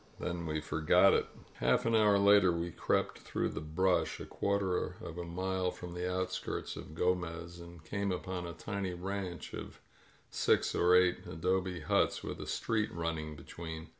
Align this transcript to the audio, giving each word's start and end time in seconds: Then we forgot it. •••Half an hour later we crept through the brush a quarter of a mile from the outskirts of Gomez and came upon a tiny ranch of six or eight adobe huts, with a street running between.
Then 0.19 0.47
we 0.47 0.61
forgot 0.61 1.13
it. 1.13 1.25
•••Half 1.57 1.85
an 1.85 1.93
hour 1.93 2.17
later 2.17 2.51
we 2.51 2.71
crept 2.71 3.19
through 3.19 3.49
the 3.49 3.61
brush 3.61 4.19
a 4.19 4.25
quarter 4.25 4.95
of 4.99 5.19
a 5.19 5.25
mile 5.25 5.69
from 5.69 5.93
the 5.93 6.11
outskirts 6.11 6.75
of 6.75 6.95
Gomez 6.95 7.59
and 7.59 7.83
came 7.85 8.11
upon 8.11 8.47
a 8.47 8.53
tiny 8.53 8.95
ranch 8.95 9.53
of 9.53 9.79
six 10.31 10.73
or 10.73 10.95
eight 10.95 11.27
adobe 11.27 11.81
huts, 11.81 12.23
with 12.23 12.41
a 12.41 12.47
street 12.47 12.91
running 12.91 13.35
between. 13.35 13.89